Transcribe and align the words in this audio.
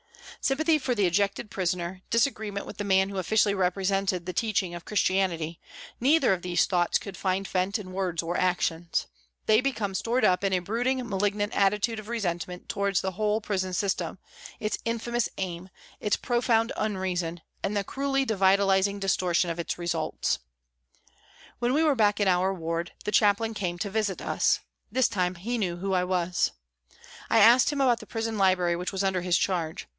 Sympathy 0.43 0.79
for 0.79 0.95
the 0.95 1.05
ejected 1.05 1.51
prisoner, 1.51 2.01
dis 2.09 2.25
agreement 2.25 2.65
with 2.65 2.77
the 2.77 2.83
man 2.83 3.09
who 3.09 3.19
officially 3.19 3.53
represented 3.53 4.25
the 4.25 4.33
teaching 4.33 4.73
of 4.73 4.85
Christianity, 4.85 5.59
neither 5.99 6.33
of 6.33 6.41
these 6.41 6.65
thoughts 6.65 6.97
could 6.97 7.15
find 7.15 7.47
vent 7.47 7.77
in 7.77 7.91
words 7.91 8.23
or 8.23 8.35
actions; 8.35 9.05
they 9.45 9.61
become 9.61 9.93
stored 9.93 10.25
up 10.25 10.43
in 10.43 10.51
a 10.51 10.57
brooding, 10.57 11.07
malignant 11.07 11.53
attitude 11.55 11.99
of 11.99 12.07
resentment 12.09 12.67
towards 12.67 13.01
the 13.01 13.11
whole 13.11 13.39
prison 13.39 13.71
system, 13.71 14.17
its 14.59 14.79
infamous 14.83 15.29
aim, 15.37 15.69
its 15.99 16.17
profound 16.17 16.71
unreason, 16.75 17.41
and 17.61 17.77
the 17.77 17.83
cruelly 17.83 18.25
devitalising 18.25 18.99
distortion 18.99 19.51
of 19.51 19.59
its 19.59 19.77
results. 19.77 20.39
When 21.59 21.73
we 21.73 21.83
were 21.83 21.93
back 21.93 22.19
in 22.19 22.27
our 22.27 22.51
ward 22.51 22.93
the 23.05 23.11
Chaplain 23.11 23.53
came 23.53 23.77
to 23.77 23.91
visit 23.91 24.19
us. 24.23 24.61
This 24.91 25.07
time, 25.07 25.35
he 25.35 25.59
knew 25.59 25.77
who 25.77 25.93
I 25.93 26.03
was. 26.03 26.49
I 27.29 27.37
asked 27.37 27.69
him 27.69 27.79
about 27.81 27.99
the 27.99 28.07
prison 28.07 28.39
library 28.39 28.75
which 28.75 28.91
was 28.91 29.03
under 29.03 29.21
his 29.21 29.37
charge. 29.37 29.87